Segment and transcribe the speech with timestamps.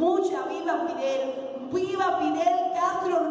[0.00, 3.29] mucha viva Fidel, viva Fidel Castro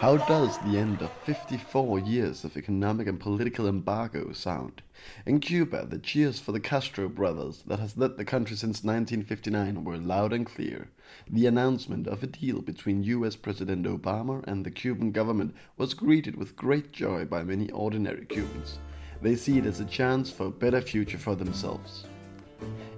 [0.00, 4.80] How does the end of 54 years of economic and political embargo sound?
[5.26, 9.84] In Cuba, the cheers for the Castro brothers that has led the country since 1959
[9.84, 10.88] were loud and clear.
[11.28, 16.34] The announcement of a deal between US President Obama and the Cuban government was greeted
[16.34, 18.78] with great joy by many ordinary Cubans.
[19.20, 22.06] They see it as a chance for a better future for themselves.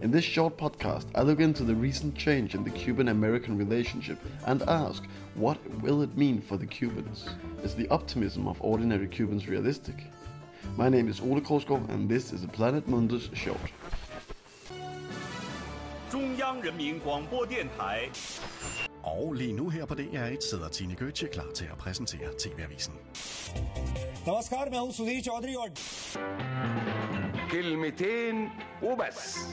[0.03, 4.19] In this short podcast, I look into the recent change in the Cuban American relationship
[4.47, 5.05] and ask,
[5.37, 7.29] what will it mean for the Cubans?
[7.63, 9.95] Is the optimism of ordinary Cubans realistic?
[10.77, 13.71] My name is Ole Korsgaard, and this is a Planet Mundus Short.
[16.11, 18.11] 中央人民广播电台。
[19.03, 22.95] Og lige nu her på DR1 sidder Tine Gøtzsche klar til at præsentere TV-avisen.
[24.27, 25.55] Namaskar, med Sudhir Chaudhry.
[27.52, 28.50] كلمتين
[28.84, 29.48] وبس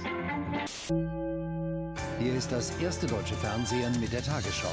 [2.21, 4.71] Hier ist das erste deutsche Fernsehen mit der Tagesschau.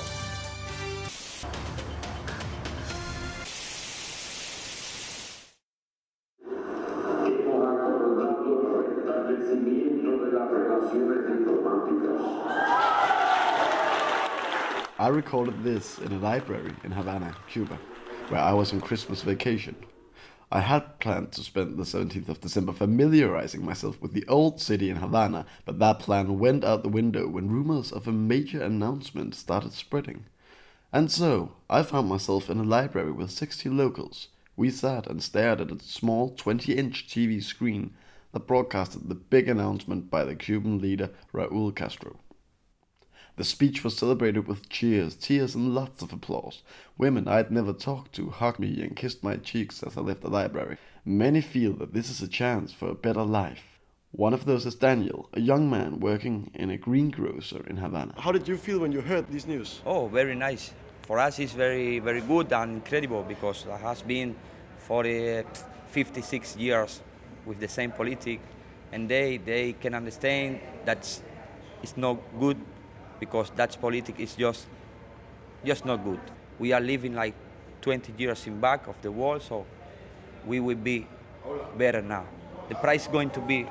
[7.25, 12.21] Hemos acordado el restablecimiento de las relaciones diplomáticas.
[14.99, 17.77] I recorded this in a library in Havana, Cuba,
[18.29, 19.75] where I was on Christmas vacation.
[20.52, 24.90] I had planned to spend the 17th of December familiarizing myself with the old city
[24.90, 29.34] in Havana, but that plan went out the window when rumors of a major announcement
[29.34, 30.26] started spreading.
[30.92, 34.28] And so, I found myself in a library with 60 locals.
[34.54, 37.94] We sat and stared at a small 20 inch TV screen
[38.30, 42.20] that broadcasted the big announcement by the Cuban leader Raul Castro.
[43.36, 46.62] The speech was celebrated with cheers, tears, and lots of applause.
[46.96, 50.30] Women I'd never talked to hugged me and kissed my cheeks as I left the
[50.30, 50.78] library.
[51.04, 53.62] Many feel that this is a chance for a better life.
[54.12, 58.14] One of those is Daniel, a young man working in a greengrocer in Havana.
[58.16, 59.82] How did you feel when you heard these news?
[59.84, 60.72] Oh, very nice.
[61.02, 64.34] For us, it's very, very good and incredible because it has been
[64.78, 65.42] for uh,
[65.88, 67.02] 56 years
[67.44, 68.40] with the same politic,
[68.92, 71.20] and they they can understand that
[71.82, 72.56] it's not good
[73.20, 74.66] because Dutch politics is just
[75.64, 76.20] just not good.
[76.58, 77.34] We are living like
[77.82, 79.66] 20 years in back of the wall, so
[80.46, 81.06] we will be
[81.76, 82.24] better now.
[82.68, 83.66] The price is going to be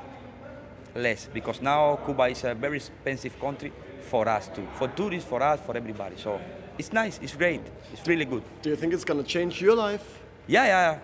[0.94, 5.42] less because now Cuba is a very expensive country for us too, for tourists, for
[5.42, 6.16] us, for everybody.
[6.16, 6.40] So
[6.78, 7.60] it's nice, it's great,
[7.92, 8.42] it's really good.
[8.62, 10.22] Do you think it's going to change your life?
[10.46, 10.98] Yeah, yeah, yeah.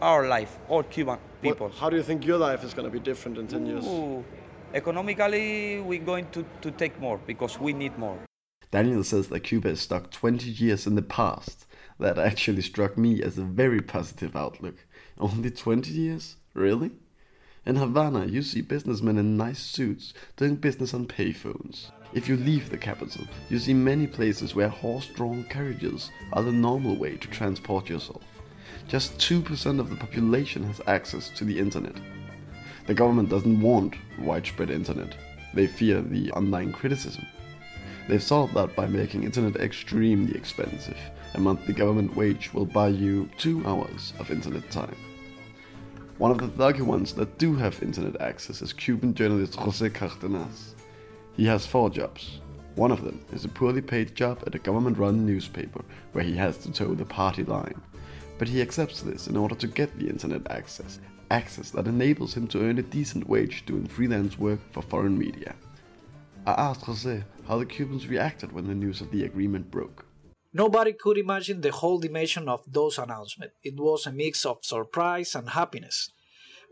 [0.00, 1.68] our life, all Cuban people.
[1.68, 3.84] What, how do you think your life is going to be different in 10 years?
[4.76, 8.18] Economically, we're going to, to take more because we need more.
[8.70, 11.64] Daniel says that Cuba is stuck 20 years in the past.
[11.98, 14.74] That actually struck me as a very positive outlook.
[15.18, 16.36] Only 20 years?
[16.52, 16.90] Really?
[17.64, 21.90] In Havana, you see businessmen in nice suits doing business on payphones.
[22.12, 26.52] If you leave the capital, you see many places where horse drawn carriages are the
[26.52, 28.24] normal way to transport yourself.
[28.88, 31.96] Just 2% of the population has access to the internet.
[32.86, 35.16] The government doesn't want widespread internet,
[35.54, 37.26] they fear the online criticism.
[38.08, 40.98] They've solved that by making internet extremely expensive.
[41.34, 44.96] A monthly government wage will buy you two hours of internet time.
[46.18, 50.76] One of the lucky ones that do have internet access is Cuban journalist Jose Cardenas.
[51.36, 52.40] He has four jobs.
[52.76, 56.36] One of them is a poorly paid job at a government run newspaper where he
[56.36, 57.80] has to toe the party line.
[58.38, 62.46] But he accepts this in order to get the internet access, access that enables him
[62.48, 65.54] to earn a decent wage doing freelance work for foreign media.
[66.46, 70.06] I asked Jose how the Cubans reacted when the news of the agreement broke.
[70.52, 73.54] Nobody could imagine the whole dimension of those announcements.
[73.62, 76.10] It was a mix of surprise and happiness.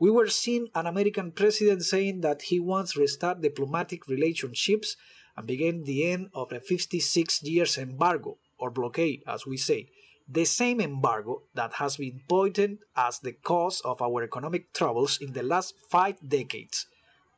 [0.00, 4.96] We were seeing an American president saying that he wants to restart diplomatic relationships
[5.36, 9.88] and begin the end of a 56 years embargo, or blockade, as we say.
[10.28, 15.34] The same embargo that has been pointed as the cause of our economic troubles in
[15.34, 16.86] the last five decades.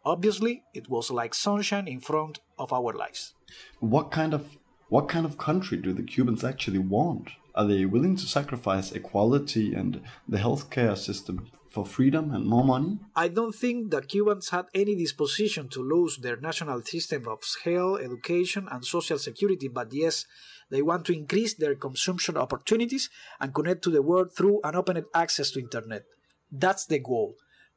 [0.05, 3.35] Obviously, it was like sunshine in front of our lives.
[3.81, 4.57] What kind of
[4.89, 7.31] what kind of country do the Cubans actually want?
[7.57, 12.99] Are they willing to sacrifice equality and the healthcare system for freedom and more money?
[13.15, 18.01] I don't think that Cubans had any disposition to lose their national system of health,
[18.01, 20.25] education, and social security, but yes,
[20.71, 25.05] they want to increase their consumption opportunities and connect to the world through an open
[25.15, 26.05] access to internet.
[26.51, 27.35] That's the goal.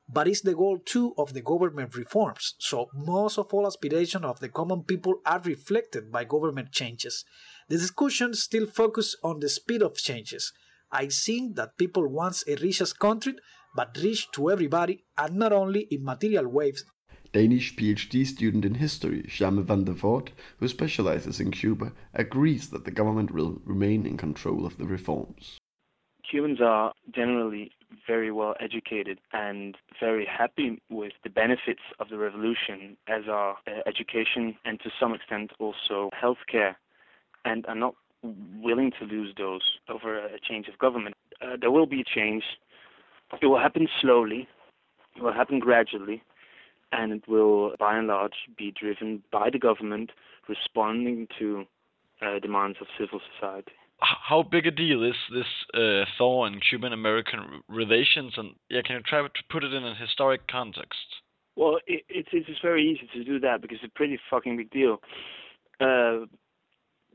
[0.08, 4.40] But it's the goal too of the government reforms, so most of all aspirations of
[4.40, 7.26] the common people are reflected by government changes.
[7.68, 10.54] The discussion still focuses on the speed of changes.
[10.92, 13.36] I think that people want a richest country,
[13.76, 16.86] but rich to everybody and not only in material ways.
[17.32, 20.30] Danish PhD student in history Jaime van der Voort,
[20.60, 25.60] who specializes in Cuba, agrees that the government will remain in control of the reforms.
[26.30, 27.72] Cubans are generally
[28.08, 33.82] very well educated and very happy with the benefits of the revolution, as are uh,
[33.88, 36.76] education and to some extent also healthcare,
[37.46, 37.96] and are not
[38.62, 41.16] willing to lose those over a change of government.
[41.42, 42.44] Uh, there will be a change.
[43.42, 44.48] It will happen slowly.
[45.16, 46.24] It will happen gradually
[46.92, 50.12] and it will, by and large, be driven by the government
[50.48, 51.66] responding to
[52.22, 53.72] uh, demands of civil society.
[54.02, 59.02] How big a deal is this uh, thaw in Cuban-American relations, and yeah, can you
[59.02, 61.00] try to put it in a historic context?
[61.58, 64.72] Well, it, it's it's very easy to do that because it's a pretty fucking big
[64.72, 65.02] deal.
[65.82, 66.28] Uh,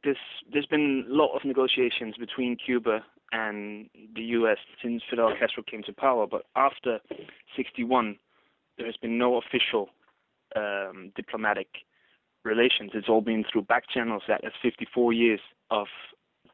[0.04, 0.18] this
[0.52, 4.58] there's been a lot of negotiations between Cuba and the U.S.
[4.82, 7.00] since Fidel Castro came to power, but after
[7.56, 8.16] '61,
[8.76, 9.88] there has been no official
[10.56, 11.68] um, diplomatic
[12.44, 12.90] relations.
[12.94, 14.22] It's all been through back channels.
[14.28, 15.40] That is 54 years
[15.70, 15.86] of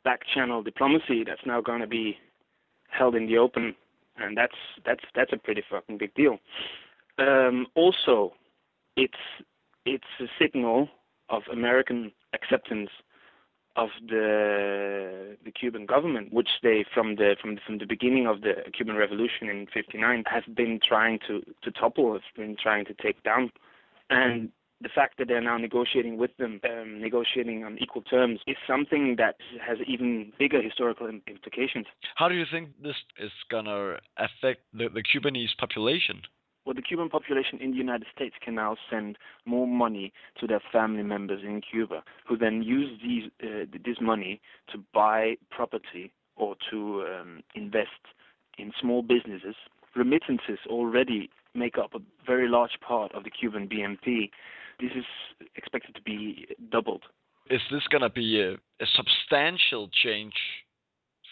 [0.04, 2.16] back channel diplomacy that's now going to be
[2.88, 3.74] held in the open,
[4.16, 6.38] and that's that's that's a pretty fucking big deal.
[7.18, 8.32] Um, also,
[8.96, 9.14] it's
[9.84, 10.88] it's a signal
[11.28, 12.90] of American acceptance
[13.76, 18.54] of the the Cuban government, which they from the from from the beginning of the
[18.76, 23.22] Cuban Revolution in '59 have been trying to to topple, have been trying to take
[23.22, 23.50] down,
[24.10, 24.50] and
[24.82, 29.16] the fact that they're now negotiating with them, um, negotiating on equal terms, is something
[29.16, 31.86] that has even bigger historical implications.
[32.14, 36.22] How do you think this is gonna affect the, the Cubanese population?
[36.64, 39.16] Well, the Cuban population in the United States can now send
[39.46, 44.40] more money to their family members in Cuba, who then use these uh, this money
[44.72, 48.02] to buy property or to um, invest
[48.58, 49.54] in small businesses.
[49.96, 54.30] Remittances already make up a very large part of the Cuban BNP.
[54.80, 55.04] This is
[55.56, 57.02] expected to be doubled.
[57.50, 60.34] Is this going to be a, a substantial change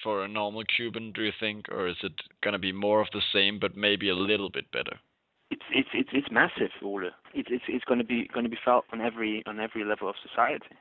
[0.02, 3.08] for a normal Cuban, do you think, or is it going to be more of
[3.12, 4.98] the same, but maybe a little bit better?
[5.50, 7.10] It's it's it's it's massive, Ole.
[7.34, 10.08] It's it's it's going to be going to be felt on every on every level
[10.08, 10.76] of society.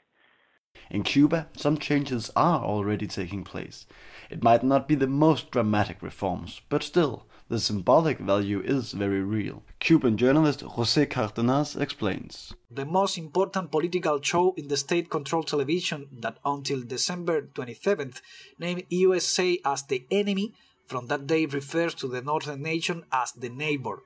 [0.92, 3.88] In Cuba, some changes are already taking place.
[4.30, 9.22] It might not be the most dramatic reforms, but still, the symbolic value is very
[9.22, 9.64] real.
[9.80, 12.54] Cuban journalist Jose Cardenas explains.
[12.70, 18.22] The most important political show in the state controlled television that until December 27th
[18.60, 20.54] named USA as the enemy
[20.86, 24.04] from that day refers to the northern nation as the neighbor.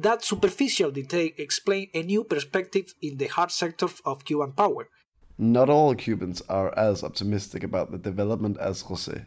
[0.00, 4.88] That superficial detail explains a new perspective in the hard sector of Cuban power.
[5.36, 9.24] Not all Cubans are as optimistic about the development as Jose.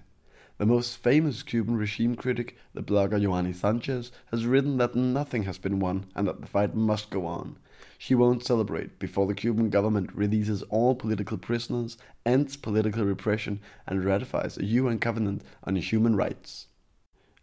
[0.59, 5.57] The most famous Cuban regime critic, the blogger Yoani Sanchez, has written that nothing has
[5.57, 7.57] been won and that the fight must go on.
[7.97, 14.05] She won't celebrate before the Cuban government releases all political prisoners, ends political repression, and
[14.05, 16.67] ratifies a UN covenant on human rights.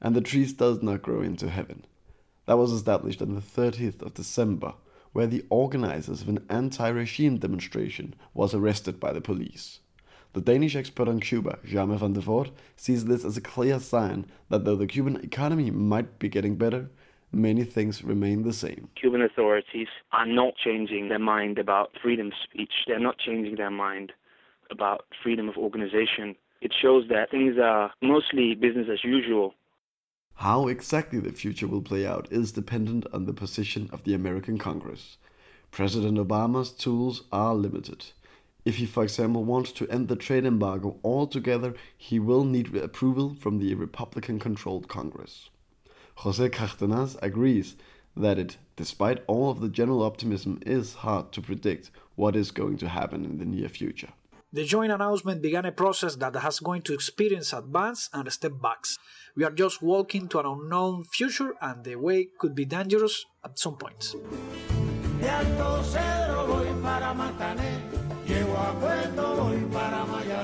[0.01, 1.85] And the trees does not grow into heaven
[2.49, 4.73] that was established on the 30th of December,
[5.13, 9.81] where the organizers of an anti-regime demonstration was arrested by the police.
[10.33, 14.25] The Danish expert on Cuba, Jaime van der Voort, sees this as a clear sign
[14.49, 16.89] that though the Cuban economy might be getting better,
[17.33, 18.89] many things remain the same.
[18.99, 22.73] Cuban authorities are not changing their mind about freedom of speech.
[22.87, 24.13] They're not changing their mind
[24.71, 26.35] about freedom of organization.
[26.63, 29.53] It shows that things are mostly business as usual
[30.39, 34.57] how exactly the future will play out is dependent on the position of the American
[34.57, 35.17] Congress.
[35.73, 38.05] President Obama's tools are limited.
[38.65, 43.35] If he, for example, wants to end the trade embargo altogether, he will need approval
[43.41, 45.51] from the Republican controlled Congress.
[46.19, 47.75] Jose Cardenas agrees
[48.17, 52.77] that it, despite all of the general optimism, is hard to predict what is going
[52.79, 54.13] to happen in the near future.
[54.51, 58.99] The joint announcement began a process that has going to experience advance and step backs.
[59.37, 63.59] We are just walking to an unknown future, and the way could be dangerous at
[63.59, 64.17] some points.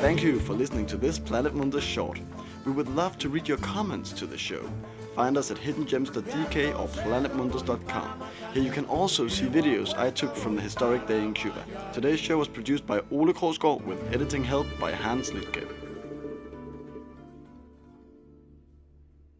[0.04, 2.20] Thank you for listening to this Planet Mundus short.
[2.66, 4.68] We would love to read your comments to the show.
[5.16, 8.22] Find us at hiddengems.dk or planetmundus.com.
[8.52, 11.64] Here you can also see videos I took from the historic day in Cuba.
[11.94, 15.83] Today's show was produced by Ole Krogsgaard with editing help by Hans Lidgave.